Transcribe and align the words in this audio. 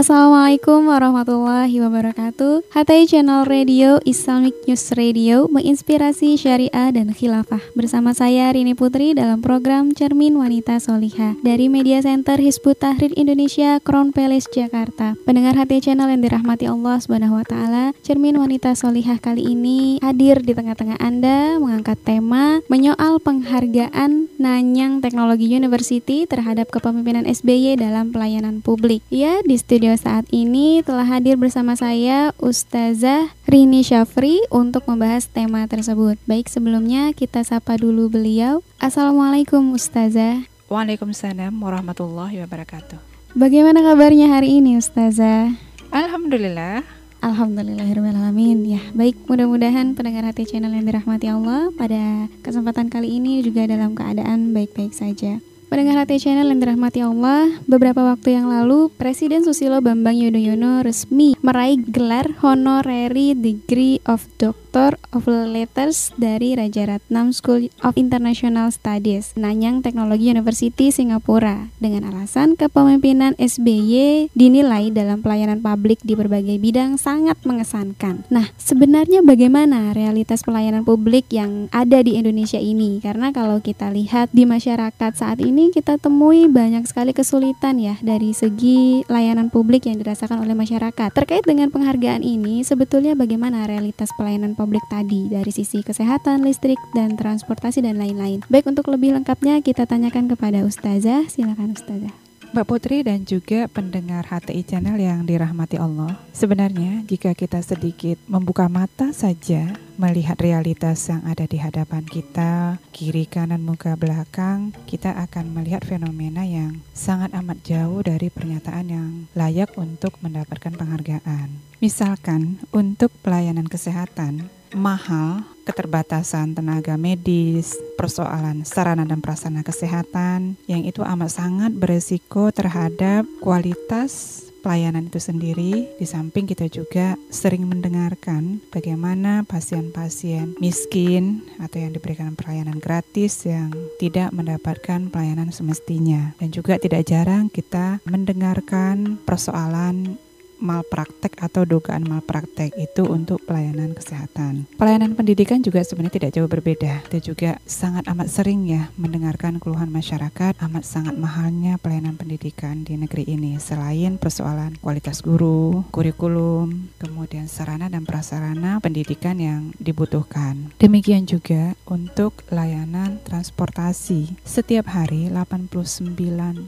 Assalamualaikum 0.00 0.88
warahmatullahi 0.88 1.76
wabarakatuh. 1.76 2.72
HTI 2.72 3.04
Channel 3.04 3.44
Radio 3.44 4.00
Islamic 4.08 4.56
News 4.64 4.96
Radio 4.96 5.44
Menginspirasi 5.52 6.40
syariah 6.40 6.88
dan 6.88 7.12
khilafah. 7.12 7.60
Bersama 7.76 8.16
saya 8.16 8.48
Rini 8.48 8.72
Putri 8.72 9.12
dalam 9.12 9.44
program 9.44 9.92
Cermin 9.92 10.40
Wanita 10.40 10.80
Soliha 10.80 11.36
Dari 11.44 11.68
Media 11.68 12.00
Center 12.00 12.40
Hizbut 12.40 12.80
Tahrir 12.80 13.12
Indonesia 13.12 13.76
Crown 13.84 14.16
Palace 14.16 14.48
Jakarta. 14.48 15.20
Pendengar 15.28 15.52
HTI 15.60 15.92
Channel 15.92 16.08
yang 16.16 16.24
dirahmati 16.24 16.64
Allah 16.64 16.96
taala, 17.44 17.92
Cermin 18.00 18.40
Wanita 18.40 18.72
Solihah 18.72 19.20
kali 19.20 19.52
ini 19.52 20.00
hadir 20.00 20.40
di 20.40 20.56
tengah-tengah 20.56 20.96
Anda 20.96 21.60
mengangkat 21.60 22.00
tema 22.08 22.64
menyoal 22.72 23.20
penghargaan 23.20 24.32
Nanyang 24.40 25.04
Teknologi 25.04 25.44
University 25.44 26.24
terhadap 26.24 26.72
kepemimpinan 26.72 27.28
SBY 27.28 27.76
dalam 27.76 28.16
pelayanan 28.16 28.64
publik. 28.64 29.04
Ya, 29.12 29.44
di 29.44 29.60
studio 29.60 29.89
studio 29.90 30.06
saat 30.06 30.26
ini 30.30 30.86
telah 30.86 31.02
hadir 31.02 31.34
bersama 31.34 31.74
saya 31.74 32.30
Ustazah 32.38 33.34
Rini 33.50 33.82
Syafri 33.82 34.38
untuk 34.46 34.86
membahas 34.86 35.26
tema 35.26 35.66
tersebut. 35.66 36.14
Baik, 36.30 36.46
sebelumnya 36.46 37.10
kita 37.10 37.42
sapa 37.42 37.74
dulu 37.74 38.06
beliau. 38.06 38.62
Assalamualaikum 38.78 39.74
Ustazah. 39.74 40.46
Waalaikumsalam 40.70 41.50
warahmatullahi 41.58 42.38
wabarakatuh. 42.38 43.02
Bagaimana 43.34 43.82
kabarnya 43.82 44.30
hari 44.30 44.62
ini 44.62 44.78
Ustazah? 44.78 45.58
Alhamdulillah. 45.90 46.86
Alhamdulillahirrahmanirrahim 47.20 48.64
Ya 48.64 48.80
baik 48.96 49.28
mudah-mudahan 49.28 49.92
pendengar 49.92 50.24
hati 50.24 50.48
channel 50.48 50.72
yang 50.72 50.88
dirahmati 50.88 51.28
Allah 51.28 51.68
Pada 51.76 52.32
kesempatan 52.40 52.88
kali 52.88 53.20
ini 53.20 53.44
juga 53.44 53.68
dalam 53.68 53.92
keadaan 53.92 54.56
baik-baik 54.56 54.96
saja 54.96 55.36
Pendengar 55.70 56.02
hati 56.02 56.18
channel 56.18 56.50
yang 56.50 56.58
dirahmati 56.58 56.98
Allah, 56.98 57.46
beberapa 57.70 58.02
waktu 58.02 58.34
yang 58.34 58.50
lalu 58.50 58.90
Presiden 58.90 59.46
Susilo 59.46 59.78
Bambang 59.78 60.18
Yudhoyono 60.18 60.82
resmi 60.82 61.38
meraih 61.46 61.78
gelar 61.86 62.26
Honorary 62.42 63.38
Degree 63.38 64.02
of 64.02 64.26
Doctor 64.34 64.69
of 64.70 65.26
Letters 65.26 66.14
dari 66.14 66.54
Raja 66.54 66.86
Ratnam 66.86 67.34
School 67.34 67.66
of 67.82 67.98
International 67.98 68.70
Studies, 68.70 69.34
Nanyang 69.34 69.82
Technology 69.82 70.30
University 70.30 70.94
Singapura 70.94 71.74
dengan 71.82 72.06
alasan 72.06 72.54
kepemimpinan 72.54 73.34
SBY 73.34 74.30
dinilai 74.30 74.94
dalam 74.94 75.26
pelayanan 75.26 75.58
publik 75.58 75.98
di 76.06 76.14
berbagai 76.14 76.62
bidang 76.62 77.02
sangat 77.02 77.34
mengesankan. 77.42 78.22
Nah, 78.30 78.54
sebenarnya 78.62 79.26
bagaimana 79.26 79.90
realitas 79.90 80.46
pelayanan 80.46 80.86
publik 80.86 81.26
yang 81.34 81.66
ada 81.74 82.06
di 82.06 82.14
Indonesia 82.14 82.62
ini? 82.62 83.02
Karena 83.02 83.34
kalau 83.34 83.58
kita 83.58 83.90
lihat 83.90 84.30
di 84.30 84.46
masyarakat 84.46 85.12
saat 85.18 85.42
ini 85.42 85.74
kita 85.74 85.98
temui 85.98 86.46
banyak 86.46 86.86
sekali 86.86 87.10
kesulitan 87.10 87.82
ya 87.82 87.98
dari 87.98 88.30
segi 88.30 89.02
layanan 89.10 89.50
publik 89.50 89.90
yang 89.90 89.98
dirasakan 89.98 90.46
oleh 90.46 90.54
masyarakat. 90.54 91.10
Terkait 91.10 91.42
dengan 91.42 91.74
penghargaan 91.74 92.22
ini, 92.22 92.62
sebetulnya 92.62 93.18
bagaimana 93.18 93.66
realitas 93.66 94.14
pelayanan 94.14 94.59
publik 94.60 94.84
tadi 94.92 95.32
dari 95.32 95.48
sisi 95.48 95.80
kesehatan, 95.80 96.44
listrik, 96.44 96.76
dan 96.92 97.16
transportasi 97.16 97.80
dan 97.80 97.96
lain-lain. 97.96 98.44
Baik 98.52 98.68
untuk 98.68 98.92
lebih 98.92 99.16
lengkapnya 99.16 99.64
kita 99.64 99.88
tanyakan 99.88 100.28
kepada 100.28 100.60
Ustazah. 100.68 101.24
Silakan 101.32 101.72
Ustazah. 101.72 102.29
Mbak 102.50 102.66
Putri 102.66 103.06
dan 103.06 103.22
juga 103.22 103.70
pendengar 103.70 104.26
HTI 104.26 104.66
Channel 104.66 104.98
yang 104.98 105.22
dirahmati 105.22 105.78
Allah. 105.78 106.18
Sebenarnya 106.34 107.06
jika 107.06 107.30
kita 107.30 107.62
sedikit 107.62 108.18
membuka 108.26 108.66
mata 108.66 109.14
saja 109.14 109.70
melihat 109.94 110.34
realitas 110.42 111.06
yang 111.06 111.22
ada 111.30 111.46
di 111.46 111.62
hadapan 111.62 112.02
kita, 112.02 112.82
kiri 112.90 113.30
kanan 113.30 113.62
muka 113.62 113.94
belakang, 113.94 114.74
kita 114.90 115.14
akan 115.30 115.54
melihat 115.54 115.86
fenomena 115.86 116.42
yang 116.42 116.82
sangat 116.90 117.30
amat 117.38 117.62
jauh 117.62 118.02
dari 118.02 118.34
pernyataan 118.34 118.86
yang 118.90 119.10
layak 119.38 119.70
untuk 119.78 120.18
mendapatkan 120.18 120.74
penghargaan. 120.74 121.54
Misalkan 121.78 122.58
untuk 122.74 123.14
pelayanan 123.22 123.70
kesehatan, 123.70 124.50
mahal, 124.74 125.46
keterbatasan 125.70 126.58
tenaga 126.58 126.98
medis, 126.98 127.78
persoalan 127.94 128.66
sarana 128.66 129.06
dan 129.06 129.22
prasarana 129.22 129.62
kesehatan 129.62 130.58
yang 130.66 130.82
itu 130.82 131.06
amat 131.06 131.30
sangat 131.30 131.70
beresiko 131.70 132.50
terhadap 132.50 133.22
kualitas 133.38 134.42
pelayanan 134.66 135.06
itu 135.06 135.22
sendiri. 135.22 135.86
Di 135.96 136.06
samping 136.10 136.50
kita 136.50 136.66
juga 136.66 137.14
sering 137.30 137.70
mendengarkan 137.70 138.58
bagaimana 138.74 139.46
pasien-pasien 139.46 140.58
miskin 140.58 141.46
atau 141.62 141.80
yang 141.80 141.94
diberikan 141.94 142.34
pelayanan 142.34 142.82
gratis 142.82 143.46
yang 143.46 143.70
tidak 144.02 144.34
mendapatkan 144.34 145.08
pelayanan 145.08 145.54
semestinya. 145.54 146.36
Dan 146.42 146.50
juga 146.50 146.82
tidak 146.82 147.06
jarang 147.06 147.46
kita 147.46 148.02
mendengarkan 148.04 149.22
persoalan 149.22 150.18
malpraktek 150.60 151.40
atau 151.40 151.64
dugaan 151.64 152.06
malpraktek 152.06 152.76
itu 152.76 153.08
untuk 153.08 153.42
pelayanan 153.48 153.96
kesehatan. 153.96 154.68
Pelayanan 154.76 155.16
pendidikan 155.16 155.64
juga 155.64 155.82
sebenarnya 155.82 156.16
tidak 156.20 156.32
jauh 156.36 156.46
berbeda. 156.46 157.02
Kita 157.08 157.18
juga 157.20 157.50
sangat 157.64 158.06
amat 158.06 158.28
sering 158.28 158.68
ya 158.68 158.92
mendengarkan 159.00 159.58
keluhan 159.58 159.88
masyarakat 159.88 160.60
amat 160.60 160.84
sangat 160.84 161.16
mahalnya 161.16 161.80
pelayanan 161.80 162.14
pendidikan 162.14 162.84
di 162.84 162.94
negeri 163.00 163.24
ini. 163.26 163.56
Selain 163.56 164.20
persoalan 164.20 164.76
kualitas 164.78 165.24
guru, 165.24 165.82
kurikulum, 165.90 166.92
kemudian 167.00 167.48
sarana 167.48 167.88
dan 167.88 168.04
prasarana 168.04 168.78
pendidikan 168.78 169.40
yang 169.40 169.72
dibutuhkan. 169.80 170.70
Demikian 170.76 171.24
juga 171.24 171.74
untuk 171.88 172.44
layanan 172.52 173.18
transportasi. 173.24 174.36
Setiap 174.44 174.92
hari 174.92 175.32
89 175.32 176.12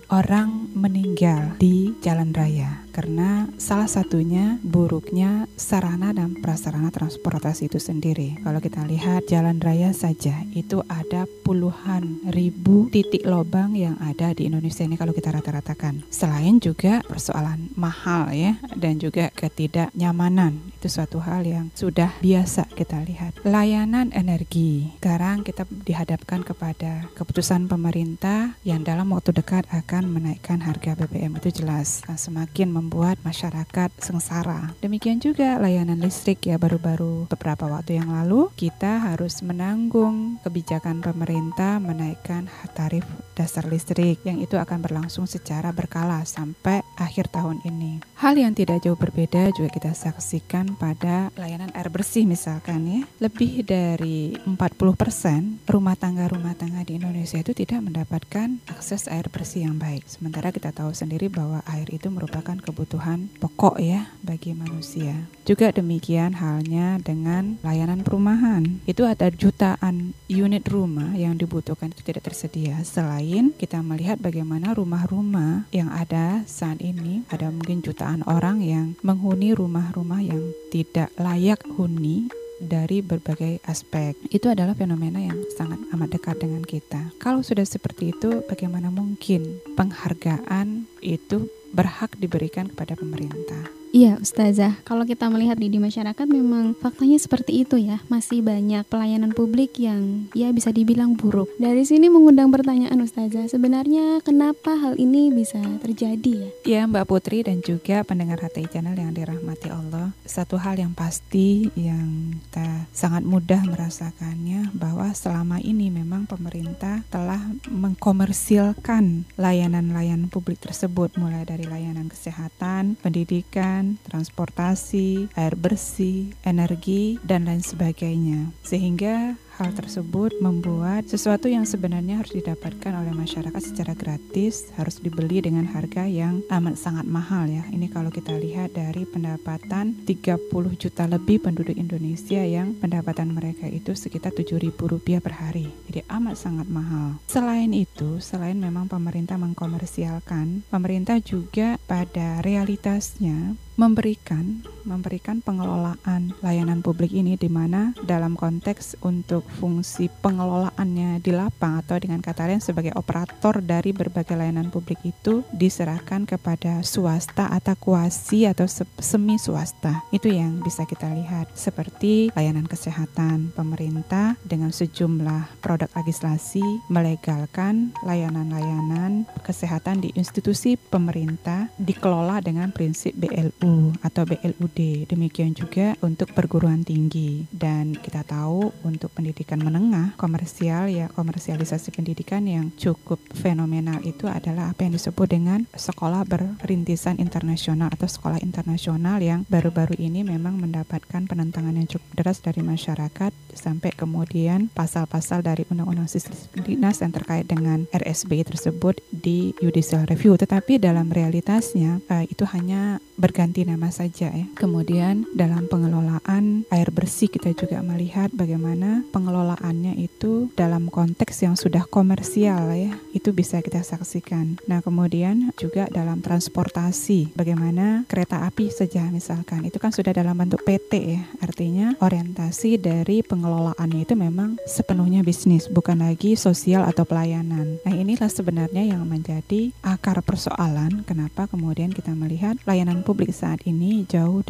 orang 0.09 0.49
meninggal 0.73 1.55
di 1.61 1.93
jalan 2.01 2.33
raya 2.33 2.83
karena 2.93 3.49
salah 3.57 3.81
satunya 3.91 4.60
buruknya 4.62 5.50
sarana 5.59 6.15
dan 6.15 6.38
prasarana 6.38 6.93
transportasi 6.94 7.66
itu 7.66 7.82
sendiri. 7.82 8.38
Kalau 8.44 8.60
kita 8.62 8.84
lihat 8.87 9.26
jalan 9.26 9.59
raya 9.59 9.91
saja 9.97 10.44
itu 10.53 10.84
ada 10.87 11.26
puluhan 11.43 12.22
ribu 12.31 12.93
titik 12.93 13.26
lubang 13.26 13.75
yang 13.75 13.97
ada 13.98 14.37
di 14.37 14.47
Indonesia 14.47 14.84
ini 14.84 14.94
kalau 14.94 15.16
kita 15.16 15.32
rata-ratakan. 15.32 16.04
Selain 16.12 16.60
juga 16.62 17.03
persoalan 17.09 17.72
mahal 17.75 18.31
ya 18.37 18.59
dan 18.76 19.00
juga 19.03 19.32
ketidaknyamanan 19.34 20.60
itu 20.78 20.88
suatu 20.91 21.22
hal 21.22 21.47
yang 21.47 21.70
sudah 21.75 22.10
biasa 22.20 22.69
kita 22.75 23.03
lihat. 23.06 23.38
Layanan 23.47 24.10
energi 24.14 24.93
sekarang 24.99 25.43
kita 25.47 25.66
dihadapkan 25.66 26.43
kepada 26.47 27.06
keputusan 27.14 27.66
pemerintah 27.66 28.54
yang 28.66 28.82
dalam 28.87 29.10
waktu 29.14 29.34
dekat 29.34 29.64
akan 29.70 30.10
menaikkan 30.10 30.60
harga 30.62 30.94
BBM 30.99 31.38
itu 31.41 31.62
jelas 31.62 32.03
semakin 32.14 32.70
membuat 32.70 33.19
masyarakat 33.22 33.72
sengsara. 33.97 34.77
Demikian 34.84 35.19
juga 35.19 35.56
layanan 35.56 35.99
listrik 35.99 36.44
ya 36.44 36.60
baru-baru 36.60 37.25
beberapa 37.27 37.65
waktu 37.72 37.97
yang 37.97 38.12
lalu 38.12 38.53
kita 38.53 39.00
harus 39.00 39.41
menanggung 39.41 40.37
kebijakan 40.44 41.00
pemerintah 41.00 41.81
menaikkan 41.81 42.53
tarif 42.77 43.09
dasar 43.32 43.65
listrik 43.65 44.21
yang 44.28 44.38
itu 44.44 44.61
akan 44.61 44.84
berlangsung 44.84 45.25
secara 45.25 45.72
berkala 45.72 46.21
sampai 46.28 46.84
akhir 47.00 47.32
tahun 47.32 47.65
ini. 47.65 48.05
Hal 48.21 48.37
yang 48.37 48.53
tidak 48.53 48.84
jauh 48.84 48.99
berbeda 48.99 49.50
juga 49.56 49.72
kita 49.72 49.97
saksikan 49.97 50.77
pada 50.77 51.32
layanan 51.41 51.72
air 51.72 51.88
bersih 51.88 52.28
misalkan 52.28 52.84
ya. 52.84 53.03
Lebih 53.25 53.65
dari 53.65 54.37
40% 54.44 55.65
rumah 55.65 55.97
tangga-rumah 55.97 56.55
tangga 56.55 56.84
di 56.84 57.00
Indonesia 57.00 57.41
itu 57.41 57.56
tidak 57.56 57.81
mendapatkan 57.81 58.61
akses 58.69 59.09
air 59.09 59.27
bersih 59.32 59.65
yang 59.65 59.81
baik. 59.81 60.05
Sementara 60.05 60.53
kita 60.53 60.71
tahu 60.71 60.93
sendiri 60.93 61.32
bahwa 61.32 61.65
air 61.66 61.88
itu 61.88 62.12
merupakan 62.12 62.55
kebutuhan 62.61 63.32
pokok 63.41 63.62
ya 63.78 64.11
bagi 64.27 64.50
manusia. 64.59 65.31
Juga 65.47 65.71
demikian 65.71 66.34
halnya 66.39 66.99
dengan 66.99 67.62
layanan 67.62 68.03
perumahan. 68.03 68.83
Itu 68.91 69.06
ada 69.06 69.31
jutaan 69.31 70.19
unit 70.27 70.67
rumah 70.67 71.15
yang 71.15 71.39
dibutuhkan 71.39 71.95
itu 71.95 72.03
tidak 72.03 72.27
tersedia. 72.27 72.83
Selain 72.83 73.55
kita 73.55 73.78
melihat 73.87 74.19
bagaimana 74.19 74.75
rumah-rumah 74.75 75.70
yang 75.70 75.94
ada 75.94 76.43
saat 76.50 76.82
ini 76.82 77.23
ada 77.31 77.55
mungkin 77.55 77.87
jutaan 77.87 78.26
orang 78.26 78.67
yang 78.67 78.99
menghuni 79.06 79.55
rumah-rumah 79.55 80.19
yang 80.19 80.43
tidak 80.75 81.14
layak 81.14 81.62
huni 81.79 82.31
dari 82.62 83.03
berbagai 83.03 83.59
aspek. 83.67 84.14
Itu 84.31 84.49
adalah 84.49 84.79
fenomena 84.79 85.19
yang 85.19 85.43
sangat 85.59 85.82
amat 85.91 86.09
dekat 86.14 86.38
dengan 86.38 86.62
kita. 86.62 87.11
Kalau 87.19 87.43
sudah 87.43 87.67
seperti 87.67 88.14
itu, 88.14 88.47
bagaimana 88.47 88.88
mungkin 88.88 89.59
penghargaan 89.75 90.87
itu 91.03 91.50
berhak 91.75 92.14
diberikan 92.20 92.70
kepada 92.70 92.94
pemerintah. 92.94 93.81
Iya, 93.93 94.17
Ustazah. 94.17 94.81
Kalau 94.89 95.05
kita 95.05 95.29
melihat 95.29 95.61
di, 95.61 95.69
di 95.69 95.77
masyarakat 95.77 96.25
memang 96.25 96.73
faktanya 96.73 97.21
seperti 97.21 97.61
itu 97.61 97.77
ya. 97.77 98.00
Masih 98.09 98.41
banyak 98.41 98.89
pelayanan 98.89 99.37
publik 99.37 99.77
yang 99.77 100.33
ya 100.33 100.49
bisa 100.49 100.73
dibilang 100.73 101.12
buruk. 101.12 101.53
Dari 101.61 101.85
sini 101.85 102.09
mengundang 102.09 102.49
pertanyaan 102.49 102.97
Ustazah, 103.05 103.53
sebenarnya 103.53 104.25
kenapa 104.25 104.81
hal 104.81 104.97
ini 104.97 105.29
bisa 105.29 105.61
terjadi 105.85 106.49
ya? 106.49 106.49
Ya, 106.65 106.83
Mbak 106.89 107.05
Putri 107.05 107.44
dan 107.44 107.61
juga 107.61 108.00
pendengar 108.00 108.41
HTI 108.41 108.73
Channel 108.73 108.97
yang 108.97 109.12
dirahmati 109.12 109.69
Allah. 109.69 110.17
Satu 110.25 110.56
hal 110.56 110.81
yang 110.81 110.97
pasti 110.97 111.69
yang 111.77 112.41
kita 112.49 112.88
sangat 112.97 113.29
mudah 113.29 113.61
merasakannya 113.69 114.73
bahwa 114.73 115.12
selama 115.12 115.61
ini 115.61 115.93
memang 115.93 116.25
pemerintah 116.25 117.05
telah 117.12 117.45
mengkomersilkan 117.69 119.29
layanan-layanan 119.37 120.33
publik 120.33 120.65
tersebut 120.65 121.12
mulai 121.21 121.45
dari 121.45 121.69
layanan 121.69 122.09
kesehatan, 122.09 122.97
pendidikan, 122.97 123.81
transportasi, 124.06 125.32
air 125.34 125.55
bersih, 125.58 126.32
energi, 126.46 127.19
dan 127.26 127.46
lain 127.46 127.62
sebagainya. 127.62 128.50
Sehingga 128.62 129.37
Hal 129.60 129.69
tersebut 129.76 130.40
membuat 130.40 131.04
sesuatu 131.12 131.44
yang 131.44 131.69
sebenarnya 131.69 132.25
harus 132.25 132.32
didapatkan 132.32 132.93
oleh 132.96 133.12
masyarakat 133.12 133.60
secara 133.60 133.93
gratis 133.93 134.72
harus 134.81 134.96
dibeli 134.96 135.44
dengan 135.44 135.69
harga 135.69 136.08
yang 136.08 136.40
amat 136.49 136.81
sangat 136.81 137.04
mahal 137.04 137.44
ya. 137.44 137.60
Ini 137.69 137.93
kalau 137.93 138.08
kita 138.08 138.32
lihat 138.32 138.72
dari 138.72 139.04
pendapatan 139.04 140.08
30 140.08 140.49
juta 140.81 141.04
lebih 141.04 141.44
penduduk 141.44 141.76
Indonesia 141.76 142.40
yang 142.40 142.72
pendapatan 142.81 143.37
mereka 143.37 143.69
itu 143.69 143.93
sekitar 143.93 144.32
7.000 144.32 144.72
rupiah 144.72 145.20
per 145.20 145.37
hari. 145.37 145.69
Jadi 145.84 146.00
amat 146.08 146.40
sangat 146.40 146.66
mahal. 146.72 147.20
Selain 147.28 147.69
itu, 147.76 148.25
selain 148.25 148.56
memang 148.56 148.88
pemerintah 148.88 149.37
mengkomersialkan, 149.37 150.64
pemerintah 150.72 151.20
juga 151.20 151.76
pada 151.84 152.40
realitasnya 152.40 153.52
memberikan 153.76 154.64
memberikan 154.84 155.40
pengelolaan 155.40 156.34
layanan 156.43 156.82
publik 156.82 157.14
ini 157.14 157.38
di 157.38 157.49
mana 157.49 157.94
dalam 158.05 158.34
konteks 158.34 159.02
untuk 159.06 159.46
fungsi 159.58 160.11
pengelolaannya 160.23 161.23
di 161.23 161.32
lapang 161.34 161.81
atau 161.82 161.99
dengan 161.99 162.20
kata 162.20 162.49
lain 162.49 162.62
sebagai 162.62 162.94
operator 162.99 163.62
dari 163.62 163.94
berbagai 163.94 164.34
layanan 164.34 164.69
publik 164.69 164.99
itu 165.02 165.46
diserahkan 165.55 166.25
kepada 166.26 166.82
swasta 166.82 167.50
atau 167.50 167.75
kuasi 167.79 168.46
atau 168.46 168.67
semi 168.99 169.37
swasta. 169.38 170.05
Itu 170.14 170.31
yang 170.31 170.62
bisa 170.62 170.87
kita 170.88 171.11
lihat 171.11 171.52
seperti 171.55 172.31
layanan 172.35 172.67
kesehatan 172.67 173.55
pemerintah 173.55 174.35
dengan 174.43 174.70
sejumlah 174.70 175.61
produk 175.61 175.90
legislasi 175.99 176.64
melegalkan 176.88 177.94
layanan-layanan 178.02 179.25
kesehatan 179.46 180.02
di 180.02 180.11
institusi 180.17 180.75
pemerintah 180.76 181.69
dikelola 181.78 182.40
dengan 182.40 182.70
prinsip 182.73 183.12
BLU 183.17 183.96
atau 184.00 184.23
BLUD. 184.25 184.72
Demikian 184.73 185.53
juga 185.53 185.95
untuk 186.01 186.33
perguruan 186.33 186.81
tinggi 186.83 187.45
dan 187.53 187.93
kita 187.93 188.25
tahu 188.25 188.73
untuk 188.83 189.13
pendidikan 189.13 189.61
menengah 189.61 190.17
komersial 190.17 190.89
ya 190.89 191.13
komersialisasi 191.13 191.93
pendidikan 191.93 192.45
yang 192.49 192.73
cukup 192.81 193.21
fenomenal 193.37 194.01
itu 194.03 194.27
adalah 194.27 194.73
apa 194.73 194.89
yang 194.89 194.97
disebut 194.97 195.29
dengan 195.29 195.69
sekolah 195.77 196.25
berrintisan 196.25 197.21
internasional 197.21 197.93
atau 197.93 198.09
sekolah 198.09 198.41
internasional 198.41 199.21
yang 199.21 199.45
baru-baru 199.53 200.01
ini 200.01 200.25
memang 200.25 200.57
mendapatkan 200.57 201.29
penentangan 201.29 201.77
yang 201.77 201.89
cukup 201.89 202.09
deras 202.17 202.41
dari 202.41 202.65
masyarakat 202.65 203.31
sampai 203.53 203.93
kemudian 203.93 204.73
pasal-pasal 204.73 205.45
dari 205.45 205.69
undang-undang 205.69 206.09
sistem 206.09 206.37
dinas 206.65 207.05
yang 207.05 207.13
terkait 207.13 207.45
dengan 207.45 207.85
RSBI 207.93 208.49
tersebut 208.49 208.99
di 209.13 209.53
judicial 209.61 210.09
review 210.09 210.35
tetapi 210.41 210.81
dalam 210.81 211.13
realitasnya 211.13 212.01
uh, 212.09 212.25
itu 212.25 212.49
hanya 212.49 212.99
berganti 213.21 213.63
nama 213.63 213.93
saja 213.93 214.33
ya. 214.33 214.47
Kemudian 214.62 215.26
dalam 215.35 215.67
pengelolaan 215.67 216.62
air 216.70 216.94
bersih 216.94 217.26
kita 217.26 217.50
juga 217.50 217.82
melihat 217.82 218.31
bagaimana 218.31 219.03
pengelolaannya 219.11 219.99
itu 219.99 220.55
dalam 220.55 220.87
konteks 220.87 221.43
yang 221.43 221.59
sudah 221.59 221.82
komersial 221.91 222.70
ya. 222.70 222.94
Itu 223.11 223.35
bisa 223.35 223.59
kita 223.59 223.82
saksikan. 223.82 224.62
Nah, 224.70 224.79
kemudian 224.79 225.50
juga 225.59 225.91
dalam 225.91 226.23
transportasi 226.23 227.35
bagaimana 227.35 228.06
kereta 228.06 228.47
api 228.47 228.70
saja 228.70 229.11
misalkan 229.11 229.67
itu 229.67 229.82
kan 229.82 229.91
sudah 229.91 230.14
dalam 230.14 230.38
bentuk 230.38 230.62
PT 230.62 230.93
ya. 231.19 231.23
Artinya 231.43 231.99
orientasi 231.99 232.79
dari 232.79 233.26
pengelolaannya 233.26 234.06
itu 234.06 234.14
memang 234.14 234.62
sepenuhnya 234.62 235.26
bisnis, 235.26 235.67
bukan 235.67 236.06
lagi 236.06 236.38
sosial 236.38 236.87
atau 236.87 237.03
pelayanan. 237.03 237.82
Nah, 237.82 237.94
inilah 237.99 238.31
sebenarnya 238.31 238.87
yang 238.87 239.03
menjadi 239.11 239.75
akar 239.82 240.23
persoalan 240.23 241.03
kenapa 241.03 241.50
kemudian 241.50 241.91
kita 241.91 242.14
melihat 242.14 242.55
layanan 242.62 243.03
publik 243.03 243.35
saat 243.35 243.59
ini 243.67 244.06
jauh 244.06 244.47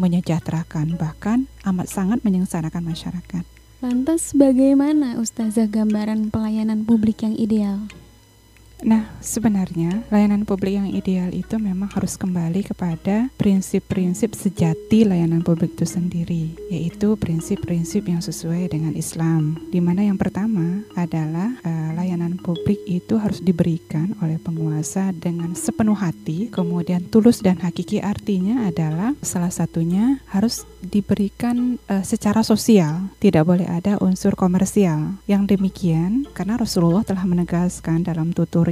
menyejahterakan, 0.00 0.96
bahkan 0.96 1.46
amat 1.68 1.86
sangat 1.92 2.24
menyengsarakan 2.24 2.82
masyarakat. 2.82 3.44
Lantas 3.82 4.30
bagaimana 4.32 5.18
Ustazah 5.18 5.66
gambaran 5.66 6.30
pelayanan 6.30 6.86
publik 6.86 7.26
yang 7.26 7.34
ideal? 7.34 7.90
Nah, 8.82 9.14
sebenarnya 9.22 10.02
layanan 10.10 10.42
publik 10.42 10.74
yang 10.74 10.90
ideal 10.90 11.30
itu 11.30 11.54
memang 11.54 11.86
harus 11.94 12.18
kembali 12.18 12.66
kepada 12.66 13.30
prinsip-prinsip 13.38 14.34
sejati 14.34 15.06
layanan 15.06 15.46
publik 15.46 15.78
itu 15.78 15.86
sendiri, 15.86 16.50
yaitu 16.66 17.14
prinsip-prinsip 17.14 18.10
yang 18.10 18.18
sesuai 18.18 18.74
dengan 18.74 18.98
Islam. 18.98 19.54
Di 19.70 19.78
mana 19.78 20.02
yang 20.02 20.18
pertama 20.18 20.82
adalah 20.98 21.54
uh, 21.62 21.94
layanan 21.94 22.42
publik 22.42 22.82
itu 22.90 23.22
harus 23.22 23.38
diberikan 23.38 24.18
oleh 24.18 24.42
penguasa 24.42 25.14
dengan 25.14 25.54
sepenuh 25.54 25.96
hati, 25.96 26.50
kemudian 26.50 27.06
tulus 27.06 27.38
dan 27.38 27.62
hakiki 27.62 28.02
artinya 28.02 28.66
adalah 28.66 29.14
salah 29.22 29.54
satunya 29.54 30.18
harus 30.26 30.66
diberikan 30.82 31.78
uh, 31.86 32.02
secara 32.02 32.42
sosial, 32.42 33.08
tidak 33.22 33.46
boleh 33.46 33.66
ada 33.70 33.96
unsur 34.02 34.34
komersial. 34.34 35.22
Yang 35.30 35.56
demikian 35.56 36.26
karena 36.34 36.58
Rasulullah 36.58 37.06
telah 37.06 37.24
menegaskan 37.24 38.02
dalam 38.02 38.34
tutur 38.34 38.68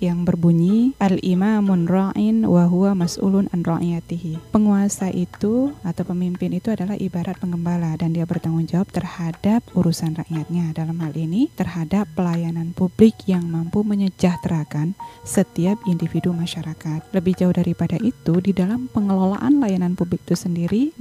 yang 0.00 0.22
berbunyi 0.24 0.94
al-imamun 1.00 1.88
ra'in 1.88 2.44
wa 2.44 2.68
huwa 2.68 2.96
mas'ulun 2.96 3.48
an 3.52 3.64
ra'iyatihi. 3.64 4.52
Penguasa 4.52 5.12
itu 5.12 5.74
atau 5.82 6.04
pemimpin 6.04 6.52
itu 6.54 6.72
adalah 6.72 6.94
ibarat 6.96 7.36
pengembala 7.40 7.96
dan 7.96 8.12
dia 8.14 8.24
bertanggung 8.24 8.68
jawab 8.68 8.88
terhadap 8.94 9.64
urusan 9.74 10.16
rakyatnya. 10.16 10.72
Dalam 10.76 11.00
hal 11.02 11.12
ini 11.16 11.50
terhadap 11.56 12.06
pelayanan 12.14 12.72
publik 12.76 13.26
yang 13.26 13.44
mampu 13.48 13.82
menyejahterakan 13.82 14.94
setiap 15.26 15.80
individu 15.88 16.30
masyarakat. 16.30 17.10
Lebih 17.10 17.34
jauh 17.36 17.54
daripada 17.54 17.98
itu, 18.00 18.38
di 18.38 18.54
dalam 18.54 18.86
pengelolaan 18.92 19.58
layanan 19.58 19.98
publik 19.98 20.22
itu 20.30 20.36
sendiri, 20.38 20.94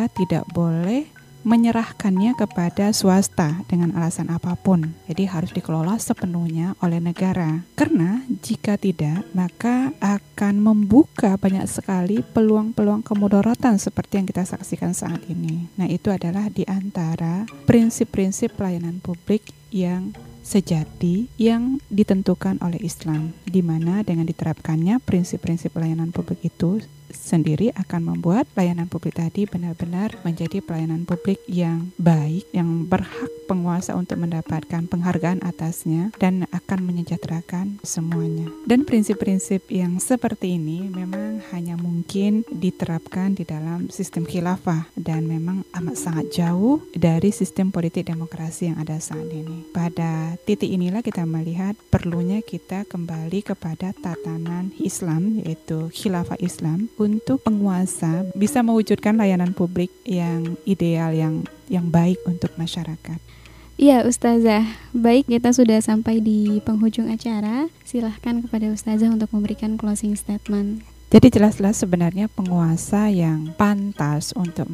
negara 0.00 0.16
tidak 0.16 0.48
boleh 0.56 1.04
menyerahkannya 1.40 2.36
kepada 2.36 2.92
swasta 2.92 3.64
dengan 3.68 3.92
alasan 3.96 4.32
apa 4.32 4.56
pun. 4.56 4.96
Jadi 5.08 5.28
harus 5.28 5.52
dikelola 5.52 6.00
sepenuhnya 6.00 6.72
oleh 6.80 7.00
negara. 7.00 7.64
Karena 7.76 8.24
jika 8.28 8.80
tidak, 8.80 9.24
maka 9.36 9.92
akan 10.00 10.54
membuka 10.60 11.36
banyak 11.36 11.64
sekali 11.68 12.24
peluang-peluang 12.24 13.04
kemudaratan 13.04 13.76
seperti 13.76 14.20
yang 14.20 14.28
kita 14.28 14.44
saksikan 14.44 14.92
saat 14.92 15.20
ini. 15.28 15.68
Nah, 15.76 15.88
itu 15.88 16.08
adalah 16.12 16.48
di 16.52 16.64
antara 16.64 17.44
prinsip-prinsip 17.68 18.56
pelayanan 18.56 19.00
publik 19.04 19.52
yang 19.72 20.12
sejati 20.44 21.28
yang 21.40 21.80
ditentukan 21.88 22.60
oleh 22.60 22.80
Islam, 22.84 23.32
di 23.48 23.60
mana 23.64 24.04
dengan 24.04 24.28
diterapkannya 24.28 25.00
prinsip-prinsip 25.04 25.72
pelayanan 25.72 26.12
publik 26.12 26.44
itu 26.44 26.84
sendiri 27.12 27.74
akan 27.76 28.14
membuat 28.14 28.46
pelayanan 28.54 28.90
publik 28.90 29.18
tadi 29.18 29.46
benar-benar 29.46 30.16
menjadi 30.22 30.62
pelayanan 30.64 31.04
publik 31.04 31.38
yang 31.46 31.94
baik, 32.00 32.46
yang 32.54 32.86
berhak 32.86 33.30
penguasa 33.50 33.98
untuk 33.98 34.22
mendapatkan 34.22 34.86
penghargaan 34.86 35.42
atasnya 35.42 36.14
dan 36.22 36.46
akan 36.54 36.86
menyejahterakan 36.86 37.82
semuanya. 37.82 38.46
Dan 38.62 38.86
prinsip-prinsip 38.86 39.66
yang 39.74 39.98
seperti 39.98 40.54
ini 40.54 40.86
memang 40.86 41.42
hanya 41.50 41.74
mungkin 41.74 42.46
diterapkan 42.46 43.34
di 43.34 43.42
dalam 43.42 43.90
sistem 43.90 44.22
khilafah 44.22 44.86
dan 44.94 45.26
memang 45.26 45.66
amat 45.74 45.96
sangat 45.98 46.26
jauh 46.30 46.78
dari 46.94 47.34
sistem 47.34 47.74
politik 47.74 48.06
demokrasi 48.06 48.70
yang 48.70 48.78
ada 48.78 49.02
saat 49.02 49.26
ini. 49.34 49.66
Pada 49.74 50.38
titik 50.46 50.70
inilah 50.70 51.02
kita 51.02 51.26
melihat 51.26 51.74
perlunya 51.90 52.38
kita 52.46 52.86
kembali 52.86 53.42
kepada 53.42 53.90
tatanan 53.98 54.70
Islam 54.78 55.42
yaitu 55.42 55.90
khilafah 55.90 56.38
Islam 56.38 56.86
untuk 57.00 57.40
penguasa 57.40 58.28
bisa 58.36 58.60
mewujudkan 58.60 59.16
layanan 59.16 59.56
publik 59.56 59.88
yang 60.04 60.60
ideal 60.68 61.16
yang 61.16 61.48
yang 61.72 61.88
baik 61.88 62.20
untuk 62.28 62.52
masyarakat. 62.60 63.16
Iya 63.80 64.04
Ustazah, 64.04 64.68
baik 64.92 65.32
kita 65.32 65.56
sudah 65.56 65.80
sampai 65.80 66.20
di 66.20 66.60
penghujung 66.60 67.08
acara. 67.08 67.72
Silahkan 67.80 68.44
kepada 68.44 68.68
Ustazah 68.68 69.08
untuk 69.08 69.32
memberikan 69.32 69.80
closing 69.80 70.12
statement 70.12 70.84
Jadi 71.10 71.26
jelas-jelas 71.26 71.82
sebenarnya 71.82 72.30
penguasa 72.30 73.10
yang 73.10 73.50
pantas 73.58 74.30
untuk 74.38 74.70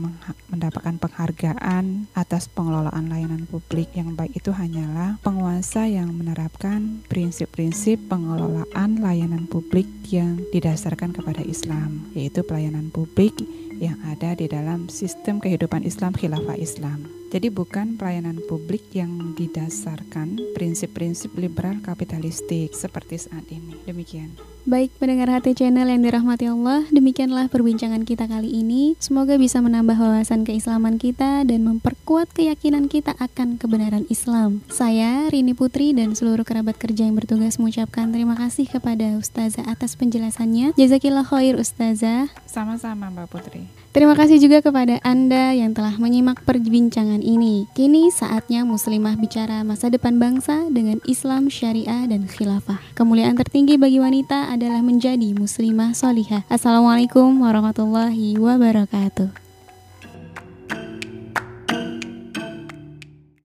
mendapatkan 0.52 1.00
penghargaan 1.00 2.12
atas 2.12 2.44
pengelolaan 2.52 3.08
layanan 3.08 3.48
publik 3.48 3.88
yang 3.96 4.12
baik 4.12 4.36
itu 4.36 4.52
hanyalah 4.52 5.16
penguasa 5.24 5.88
yang 5.88 6.12
menerapkan 6.12 7.00
prinsip-prinsip 7.08 7.96
pengelolaan 8.12 9.00
layanan 9.00 9.48
publik 9.48 9.88
yang 10.12 10.36
didasarkan 10.52 11.16
kepada 11.16 11.40
Islam, 11.40 12.04
yaitu 12.12 12.44
pelayanan 12.44 12.92
publik 12.92 13.32
yang 13.80 13.96
ada 14.04 14.36
di 14.36 14.44
dalam 14.44 14.92
sistem 14.92 15.40
kehidupan 15.40 15.88
Islam 15.88 16.12
khilafah 16.12 16.60
Islam. 16.60 17.08
Jadi 17.32 17.48
bukan 17.48 17.96
pelayanan 17.96 18.44
publik 18.44 18.84
yang 18.92 19.32
didasarkan 19.40 20.52
prinsip-prinsip 20.52 21.32
liberal 21.40 21.80
kapitalistik 21.80 22.76
seperti 22.76 23.24
saat 23.24 23.48
ini. 23.48 23.80
Demikian. 23.88 24.55
Baik 24.66 24.98
pendengar 24.98 25.30
hati 25.30 25.54
channel 25.54 25.86
yang 25.86 26.02
dirahmati 26.02 26.50
Allah, 26.50 26.82
demikianlah 26.90 27.46
perbincangan 27.46 28.02
kita 28.02 28.26
kali 28.26 28.50
ini. 28.50 28.98
Semoga 28.98 29.38
bisa 29.38 29.62
menambah 29.62 29.94
wawasan 29.94 30.42
keislaman 30.42 30.98
kita 30.98 31.46
dan 31.46 31.62
memperkuat 31.62 32.34
keyakinan 32.34 32.90
kita 32.90 33.14
akan 33.22 33.62
kebenaran 33.62 34.10
Islam. 34.10 34.66
Saya 34.66 35.30
Rini 35.30 35.54
Putri 35.54 35.94
dan 35.94 36.18
seluruh 36.18 36.42
kerabat 36.42 36.82
kerja 36.82 37.06
yang 37.06 37.14
bertugas 37.14 37.62
mengucapkan 37.62 38.10
terima 38.10 38.34
kasih 38.34 38.66
kepada 38.66 39.14
Ustazah 39.14 39.70
atas 39.70 39.94
penjelasannya. 39.94 40.74
Jazakillah 40.74 41.22
khair 41.22 41.54
Ustazah. 41.54 42.26
Sama-sama 42.50 43.06
Mbak 43.14 43.26
Putri. 43.30 43.85
Terima 43.96 44.12
kasih 44.12 44.36
juga 44.36 44.60
kepada 44.60 45.00
Anda 45.00 45.56
yang 45.56 45.72
telah 45.72 45.96
menyimak 45.96 46.44
perbincangan 46.44 47.24
ini. 47.24 47.64
Kini 47.72 48.12
saatnya 48.12 48.60
muslimah 48.68 49.16
bicara 49.16 49.64
masa 49.64 49.88
depan 49.88 50.20
bangsa 50.20 50.68
dengan 50.68 51.00
Islam, 51.08 51.48
syariah, 51.48 52.04
dan 52.04 52.28
khilafah. 52.28 52.76
Kemuliaan 52.92 53.40
tertinggi 53.40 53.80
bagi 53.80 53.96
wanita 53.96 54.52
adalah 54.52 54.84
menjadi 54.84 55.32
muslimah 55.32 55.96
solihah. 55.96 56.44
Assalamualaikum 56.52 57.40
warahmatullahi 57.40 58.36
wabarakatuh. 58.36 59.45